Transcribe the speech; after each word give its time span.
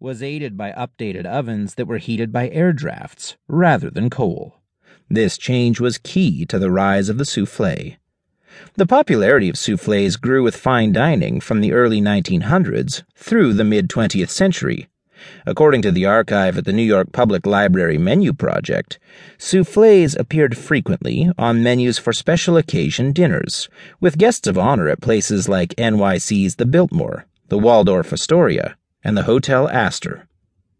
was 0.00 0.22
aided 0.22 0.56
by 0.56 0.70
updated 0.72 1.24
ovens 1.24 1.76
that 1.76 1.86
were 1.86 1.98
heated 1.98 2.32
by 2.32 2.48
air 2.50 2.72
drafts 2.72 3.36
rather 3.48 3.90
than 3.90 4.10
coal. 4.10 4.56
This 5.08 5.38
change 5.38 5.80
was 5.80 5.98
key 5.98 6.44
to 6.46 6.58
the 6.58 6.70
rise 6.70 7.08
of 7.08 7.18
the 7.18 7.24
souffle. 7.24 7.96
The 8.74 8.86
popularity 8.86 9.48
of 9.48 9.56
souffles 9.56 10.16
grew 10.16 10.42
with 10.42 10.56
fine 10.56 10.92
dining 10.92 11.40
from 11.40 11.60
the 11.60 11.72
early 11.72 12.00
1900s 12.00 13.02
through 13.14 13.54
the 13.54 13.64
mid 13.64 13.88
20th 13.88 14.28
century. 14.28 14.88
According 15.46 15.80
to 15.82 15.90
the 15.90 16.04
archive 16.04 16.58
at 16.58 16.64
the 16.64 16.72
New 16.72 16.82
York 16.82 17.12
Public 17.12 17.46
Library 17.46 17.96
Menu 17.96 18.32
Project, 18.32 18.98
souffles 19.38 20.14
appeared 20.16 20.56
frequently 20.56 21.30
on 21.38 21.62
menus 21.62 21.98
for 21.98 22.12
special 22.12 22.56
occasion 22.56 23.12
dinners, 23.12 23.68
with 24.00 24.18
guests 24.18 24.46
of 24.46 24.58
honor 24.58 24.88
at 24.88 25.00
places 25.00 25.48
like 25.48 25.74
NYC's 25.76 26.56
The 26.56 26.66
Biltmore, 26.66 27.26
the 27.48 27.58
Waldorf 27.58 28.12
Astoria, 28.12 28.76
and 29.04 29.16
the 29.16 29.24
Hotel 29.24 29.68
Astor. 29.68 30.26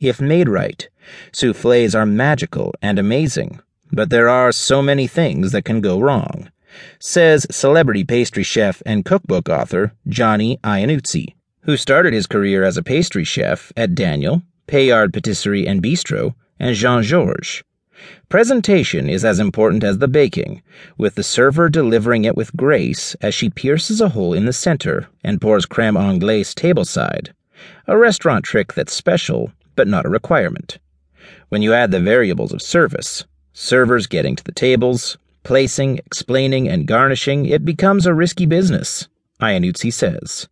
If 0.00 0.20
made 0.20 0.48
right, 0.48 0.88
souffles 1.32 1.94
are 1.94 2.06
magical 2.06 2.74
and 2.82 2.98
amazing, 2.98 3.60
but 3.92 4.10
there 4.10 4.28
are 4.28 4.52
so 4.52 4.82
many 4.82 5.06
things 5.06 5.52
that 5.52 5.64
can 5.64 5.80
go 5.80 6.00
wrong, 6.00 6.50
says 6.98 7.46
celebrity 7.50 8.04
pastry 8.04 8.42
chef 8.42 8.82
and 8.84 9.04
cookbook 9.04 9.48
author 9.48 9.92
Johnny 10.08 10.58
Iuzzini, 10.64 11.34
who 11.62 11.76
started 11.76 12.12
his 12.12 12.26
career 12.26 12.64
as 12.64 12.76
a 12.76 12.82
pastry 12.82 13.24
chef 13.24 13.72
at 13.76 13.94
Daniel, 13.94 14.42
Payard 14.66 15.12
Patisserie 15.12 15.66
and 15.66 15.82
Bistro, 15.82 16.34
and 16.58 16.74
Jean 16.74 17.02
Georges. 17.02 17.62
Presentation 18.28 19.08
is 19.08 19.24
as 19.24 19.38
important 19.38 19.82
as 19.82 19.98
the 19.98 20.08
baking, 20.08 20.62
with 20.98 21.14
the 21.14 21.22
server 21.22 21.68
delivering 21.68 22.24
it 22.24 22.36
with 22.36 22.56
grace 22.56 23.14
as 23.22 23.34
she 23.34 23.48
pierces 23.48 24.00
a 24.00 24.10
hole 24.10 24.34
in 24.34 24.44
the 24.44 24.52
center 24.52 25.08
and 25.24 25.40
pours 25.40 25.64
creme 25.64 25.96
anglaise 25.96 26.54
tableside, 26.54 27.30
a 27.86 27.96
restaurant 27.96 28.44
trick 28.44 28.74
that's 28.74 28.92
special, 28.92 29.52
but 29.74 29.88
not 29.88 30.06
a 30.06 30.10
requirement. 30.10 30.78
When 31.48 31.62
you 31.62 31.72
add 31.72 31.90
the 31.90 32.00
variables 32.00 32.52
of 32.52 32.62
service, 32.62 33.24
servers 33.52 34.06
getting 34.06 34.36
to 34.36 34.44
the 34.44 34.52
tables, 34.52 35.16
placing, 35.42 35.98
explaining, 35.98 36.68
and 36.68 36.86
garnishing, 36.86 37.46
it 37.46 37.64
becomes 37.64 38.04
a 38.04 38.14
risky 38.14 38.46
business, 38.46 39.08
Iuzzini 39.40 39.92
says. 39.92 40.48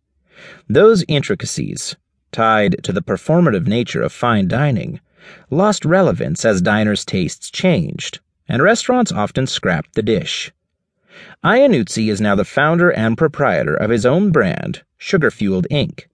Those 0.69 1.03
intricacies, 1.07 1.95
tied 2.31 2.83
to 2.83 2.91
the 2.91 3.01
performative 3.01 3.67
nature 3.67 4.01
of 4.01 4.11
fine 4.11 4.47
dining, 4.47 4.99
lost 5.49 5.85
relevance 5.85 6.45
as 6.45 6.61
diners' 6.61 7.05
tastes 7.05 7.49
changed, 7.49 8.19
and 8.47 8.61
restaurants 8.61 9.11
often 9.11 9.47
scrapped 9.47 9.95
the 9.95 10.03
dish. 10.03 10.51
Iuzzini 11.43 12.09
is 12.09 12.21
now 12.21 12.35
the 12.35 12.45
founder 12.45 12.91
and 12.91 13.17
proprietor 13.17 13.75
of 13.75 13.89
his 13.89 14.05
own 14.05 14.31
brand, 14.31 14.83
Sugar 14.97 15.31
Fueled 15.31 15.67
Inc., 15.69 16.05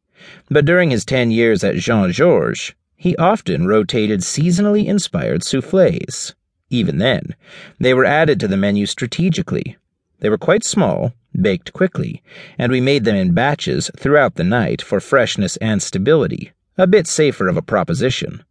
but 0.49 0.65
during 0.65 0.91
his 0.91 1.05
10 1.05 1.31
years 1.31 1.63
at 1.63 1.75
Jean 1.75 2.11
Georges, 2.11 2.73
he 2.95 3.15
often 3.17 3.65
rotated 3.65 4.19
seasonally 4.19 4.85
inspired 4.85 5.43
souffles. 5.43 6.35
Even 6.69 6.99
then, 6.99 7.35
they 7.79 7.93
were 7.93 8.05
added 8.05 8.39
to 8.39 8.47
the 8.47 8.57
menu 8.57 8.85
strategically. 8.85 9.77
They 10.19 10.29
were 10.29 10.37
quite 10.37 10.63
small, 10.63 11.13
baked 11.39 11.73
quickly, 11.73 12.21
and 12.57 12.71
we 12.71 12.79
made 12.79 13.03
them 13.03 13.15
in 13.15 13.33
batches 13.33 13.89
throughout 13.97 14.35
the 14.35 14.43
night 14.43 14.81
for 14.81 14.99
freshness 14.99 15.57
and 15.57 15.81
stability, 15.81 16.51
a 16.77 16.85
bit 16.85 17.07
safer 17.07 17.47
of 17.47 17.57
a 17.57 17.61
proposition. 17.61 18.43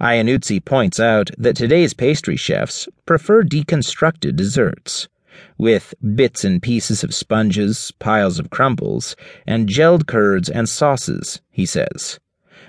Iuzzini 0.00 0.64
points 0.64 1.00
out 1.00 1.30
that 1.38 1.56
today's 1.56 1.94
pastry 1.94 2.36
chefs 2.36 2.88
prefer 3.06 3.42
deconstructed 3.42 4.36
desserts, 4.36 5.08
with 5.56 5.94
bits 6.14 6.44
and 6.44 6.62
pieces 6.62 7.04
of 7.04 7.14
sponges, 7.14 7.92
piles 7.98 8.38
of 8.38 8.50
crumbles, 8.50 9.16
and 9.46 9.68
gelled 9.68 10.06
curds 10.06 10.48
and 10.48 10.68
sauces, 10.68 11.40
he 11.50 11.66
says. 11.66 12.18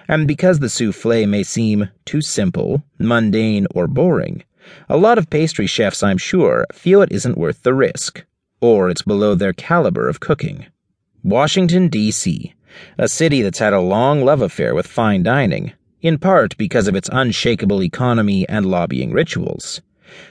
And 0.08 0.28
because 0.28 0.60
the 0.60 0.70
souffle 0.70 1.28
may 1.28 1.44
seem 1.44 1.90
too 2.06 2.22
simple, 2.22 2.84
mundane, 2.98 3.68
or 3.74 3.88
boring, 3.88 4.44
a 4.88 4.98
lot 4.98 5.18
of 5.18 5.30
pastry 5.30 5.68
chefs, 5.68 6.04
I'm 6.04 6.18
sure, 6.18 6.66
feel 6.74 7.02
it 7.02 7.12
isn't 7.12 7.38
worth 7.38 7.64
the 7.64 7.74
risk, 7.74 8.26
or 8.62 8.90
it's 8.90 9.02
below 9.02 9.36
their 9.36 9.54
caliber 9.54 10.08
of 10.08 10.20
cooking. 10.20 10.66
Washington, 11.24 11.90
D.C., 11.90 12.54
a 12.98 13.08
city 13.08 13.42
that's 13.42 13.60
had 13.60 13.74
a 13.74 13.82
long 13.82 14.24
love 14.24 14.42
affair 14.42 14.76
with 14.76 14.88
fine 14.88 15.24
dining, 15.24 15.74
in 16.02 16.18
part 16.18 16.56
because 16.58 16.88
of 16.88 16.96
its 16.96 17.10
unshakable 17.12 17.84
economy 17.84 18.48
and 18.48 18.66
lobbying 18.66 19.12
rituals, 19.12 19.82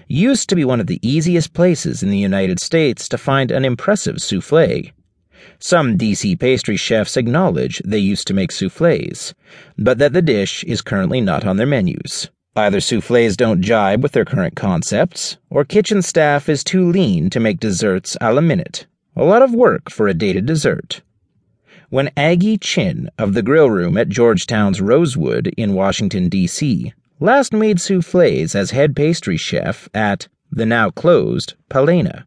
used 0.06 0.48
to 0.48 0.56
be 0.56 0.64
one 0.64 0.80
of 0.80 0.86
the 0.86 1.00
easiest 1.02 1.52
places 1.52 2.02
in 2.02 2.10
the 2.10 2.18
United 2.18 2.60
States 2.60 3.08
to 3.08 3.18
find 3.18 3.50
an 3.50 3.64
impressive 3.64 4.20
souffle. 4.20 4.92
Some 5.60 5.96
DC 5.96 6.38
pastry 6.38 6.76
chefs 6.76 7.16
acknowledge 7.16 7.80
they 7.84 7.98
used 7.98 8.26
to 8.26 8.34
make 8.34 8.52
souffles, 8.52 9.34
but 9.76 9.98
that 9.98 10.12
the 10.12 10.22
dish 10.22 10.64
is 10.64 10.82
currently 10.82 11.20
not 11.20 11.44
on 11.44 11.56
their 11.56 11.66
menus. 11.66 12.28
Either 12.56 12.80
souffles 12.80 13.36
don't 13.36 13.60
jibe 13.60 14.02
with 14.02 14.12
their 14.12 14.24
current 14.24 14.56
concepts, 14.56 15.36
or 15.48 15.64
kitchen 15.64 16.02
staff 16.02 16.48
is 16.48 16.64
too 16.64 16.90
lean 16.90 17.30
to 17.30 17.38
make 17.38 17.60
desserts 17.60 18.16
a 18.20 18.32
la 18.32 18.40
minute. 18.40 18.86
A 19.14 19.24
lot 19.24 19.42
of 19.42 19.54
work 19.54 19.90
for 19.90 20.08
a 20.08 20.14
dated 20.14 20.46
dessert. 20.46 21.02
When 21.90 22.10
Aggie 22.16 22.58
Chin 22.58 23.10
of 23.16 23.34
the 23.34 23.42
Grill 23.42 23.70
Room 23.70 23.96
at 23.96 24.08
Georgetown's 24.08 24.80
Rosewood 24.80 25.48
in 25.56 25.74
Washington, 25.74 26.28
D.C., 26.28 26.92
last 27.20 27.52
made 27.52 27.80
souffles 27.80 28.54
as 28.54 28.70
head 28.70 28.94
pastry 28.94 29.36
chef 29.36 29.88
at 29.94 30.28
the 30.50 30.66
now 30.66 30.90
closed 30.90 31.54
Palena, 31.70 32.24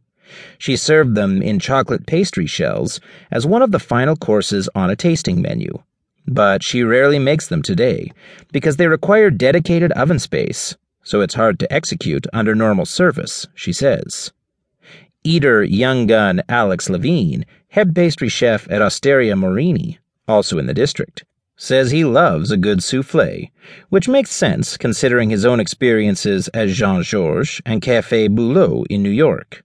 she 0.57 0.75
served 0.75 1.15
them 1.15 1.41
in 1.41 1.59
chocolate 1.59 2.05
pastry 2.05 2.47
shells 2.47 2.99
as 3.31 3.45
one 3.45 3.61
of 3.61 3.71
the 3.71 3.79
final 3.79 4.15
courses 4.15 4.69
on 4.75 4.89
a 4.89 4.95
tasting 4.95 5.41
menu 5.41 5.81
but 6.27 6.63
she 6.63 6.83
rarely 6.83 7.19
makes 7.19 7.47
them 7.47 7.61
today 7.61 8.11
because 8.51 8.77
they 8.77 8.87
require 8.87 9.29
dedicated 9.29 9.91
oven 9.93 10.19
space, 10.19 10.75
so 11.03 11.21
it's 11.21 11.33
hard 11.33 11.59
to 11.59 11.71
execute 11.73 12.27
under 12.33 12.55
normal 12.55 12.85
service, 12.85 13.47
she 13.55 13.73
says. 13.73 14.31
Eater 15.23 15.63
young 15.63 16.07
gun 16.07 16.41
Alex 16.49 16.89
Levine, 16.89 17.45
head 17.69 17.95
pastry 17.95 18.29
chef 18.29 18.69
at 18.71 18.81
Osteria 18.81 19.35
Morini, 19.35 19.97
also 20.27 20.57
in 20.57 20.67
the 20.67 20.73
district, 20.73 21.23
says 21.61 21.91
he 21.91 22.03
loves 22.03 22.49
a 22.49 22.57
good 22.57 22.81
souffle, 22.81 23.51
which 23.89 24.07
makes 24.07 24.31
sense 24.31 24.77
considering 24.77 25.29
his 25.29 25.45
own 25.45 25.59
experiences 25.59 26.49
at 26.55 26.69
Jean 26.69 27.03
Georges 27.03 27.61
and 27.67 27.83
Café 27.83 28.27
Boulud 28.27 28.87
in 28.89 29.03
New 29.03 29.11
York. 29.11 29.63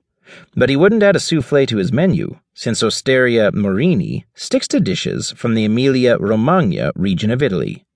But 0.54 0.68
he 0.68 0.76
wouldn't 0.76 1.02
add 1.02 1.16
a 1.16 1.18
souffle 1.18 1.66
to 1.66 1.78
his 1.78 1.94
menu, 1.94 2.38
since 2.52 2.82
Osteria 2.82 3.50
Morini 3.52 4.24
sticks 4.34 4.68
to 4.68 4.78
dishes 4.78 5.30
from 5.30 5.54
the 5.54 5.64
Emilia 5.64 6.18
Romagna 6.18 6.92
region 6.96 7.30
of 7.30 7.42
Italy. 7.42 7.86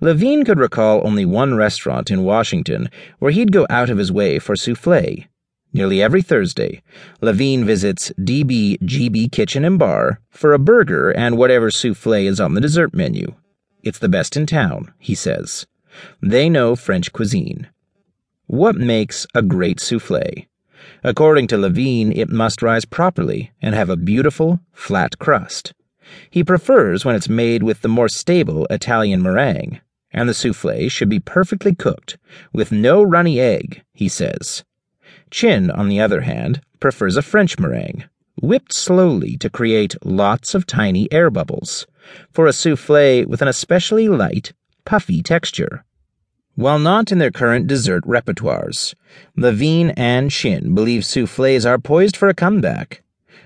Levine 0.00 0.42
could 0.42 0.58
recall 0.58 1.06
only 1.06 1.26
one 1.26 1.54
restaurant 1.54 2.10
in 2.10 2.24
Washington 2.24 2.88
where 3.18 3.32
he'd 3.32 3.52
go 3.52 3.66
out 3.68 3.90
of 3.90 3.98
his 3.98 4.10
way 4.10 4.38
for 4.38 4.56
souffle. 4.56 5.26
Nearly 5.72 6.02
every 6.02 6.22
Thursday, 6.22 6.82
Levine 7.20 7.64
visits 7.64 8.10
DBGB 8.18 9.30
Kitchen 9.30 9.64
and 9.64 9.78
Bar 9.78 10.20
for 10.28 10.52
a 10.52 10.58
burger 10.58 11.10
and 11.10 11.36
whatever 11.36 11.70
souffle 11.70 12.26
is 12.26 12.40
on 12.40 12.54
the 12.54 12.60
dessert 12.60 12.92
menu. 12.92 13.34
It's 13.82 13.98
the 13.98 14.08
best 14.08 14.36
in 14.36 14.46
town, 14.46 14.92
he 14.98 15.14
says. 15.14 15.66
They 16.20 16.48
know 16.48 16.74
French 16.74 17.12
cuisine. 17.12 17.68
What 18.46 18.74
makes 18.74 19.26
a 19.34 19.42
great 19.42 19.78
souffle? 19.78 20.46
According 21.04 21.46
to 21.48 21.58
Levine, 21.58 22.10
it 22.12 22.30
must 22.30 22.62
rise 22.62 22.84
properly 22.84 23.52
and 23.62 23.74
have 23.74 23.90
a 23.90 23.96
beautiful, 23.96 24.60
flat 24.72 25.18
crust. 25.18 25.72
He 26.30 26.42
prefers 26.42 27.04
when 27.04 27.14
it's 27.14 27.28
made 27.28 27.62
with 27.62 27.82
the 27.82 27.88
more 27.88 28.08
stable 28.08 28.66
Italian 28.70 29.22
meringue, 29.22 29.80
and 30.10 30.28
the 30.28 30.34
souffle 30.34 30.88
should 30.88 31.08
be 31.08 31.20
perfectly 31.20 31.74
cooked, 31.74 32.18
with 32.52 32.72
no 32.72 33.02
runny 33.04 33.38
egg, 33.38 33.82
he 33.92 34.08
says. 34.08 34.64
Chin, 35.30 35.70
on 35.70 35.88
the 35.88 36.00
other 36.00 36.22
hand, 36.22 36.60
prefers 36.80 37.16
a 37.16 37.22
French 37.22 37.58
meringue, 37.58 38.04
whipped 38.40 38.72
slowly 38.72 39.36
to 39.36 39.50
create 39.50 39.94
lots 40.04 40.54
of 40.54 40.66
tiny 40.66 41.10
air 41.12 41.30
bubbles, 41.30 41.86
for 42.32 42.46
a 42.46 42.52
souffle 42.52 43.26
with 43.26 43.42
an 43.42 43.48
especially 43.48 44.08
light, 44.08 44.52
puffy 44.84 45.22
texture. 45.22 45.84
While 46.56 46.78
not 46.78 47.12
in 47.12 47.18
their 47.18 47.30
current 47.30 47.68
dessert 47.68 48.04
repertoires, 48.04 48.94
Levine 49.36 49.90
and 49.90 50.30
Chin 50.30 50.74
believe 50.74 51.04
souffles 51.04 51.64
are 51.64 51.78
poised 51.78 52.16
for 52.16 52.28
a 52.28 52.34
comeback. 52.34 53.02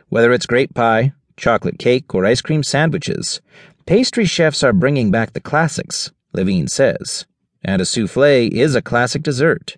Whether 0.09 0.33
it's 0.33 0.47
grape 0.47 0.75
pie, 0.75 1.13
chocolate 1.37 1.79
cake, 1.79 2.15
or 2.15 2.25
ice 2.25 2.41
cream 2.41 2.63
sandwiches, 2.63 3.41
pastry 3.87 4.25
chefs 4.25 4.63
are 4.63 4.73
bringing 4.73 5.11
back 5.11 5.33
the 5.33 5.41
classics, 5.41 6.13
Levine 6.33 6.69
says. 6.69 7.27
And 7.63 7.81
a 7.81 7.85
souffle 7.85 8.49
is 8.53 8.75
a 8.75 8.83
classic 8.83 9.23
dessert. 9.23 9.77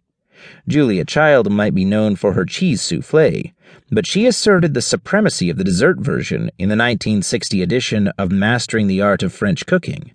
Julia 0.69 1.05
Child 1.05 1.51
might 1.51 1.75
be 1.75 1.85
known 1.85 2.17
for 2.17 2.33
her 2.33 2.45
cheese 2.45 2.83
souffle, 2.83 3.53
but 3.91 4.07
she 4.07 4.27
asserted 4.27 4.75
the 4.75 4.83
supremacy 4.83 5.51
of 5.51 5.57
the 5.57 5.65
dessert 5.65 5.99
version 5.99 6.51
in 6.59 6.69
the 6.69 6.77
1960 6.77 7.63
edition 7.63 8.09
of 8.19 8.31
Mastering 8.31 8.87
the 8.87 9.01
Art 9.01 9.23
of 9.23 9.33
French 9.33 9.67
Cooking. 9.67 10.13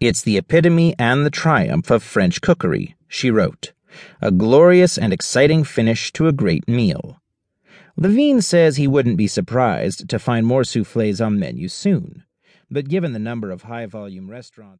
It's 0.00 0.22
the 0.22 0.36
epitome 0.36 0.94
and 0.98 1.24
the 1.24 1.30
triumph 1.30 1.90
of 1.90 2.02
French 2.02 2.40
cookery, 2.40 2.96
she 3.06 3.30
wrote. 3.30 3.72
A 4.20 4.30
glorious 4.30 4.98
and 4.98 5.12
exciting 5.12 5.64
finish 5.64 6.12
to 6.14 6.26
a 6.26 6.32
great 6.32 6.66
meal. 6.66 7.20
Levine 7.96 8.40
says 8.40 8.76
he 8.76 8.88
wouldn't 8.88 9.18
be 9.18 9.26
surprised 9.26 10.08
to 10.08 10.18
find 10.18 10.46
more 10.46 10.64
souffles 10.64 11.20
on 11.20 11.38
menus 11.38 11.74
soon, 11.74 12.24
but 12.70 12.88
given 12.88 13.12
the 13.12 13.18
number 13.18 13.50
of 13.50 13.64
high 13.64 13.84
volume 13.84 14.30
restaurants, 14.30 14.70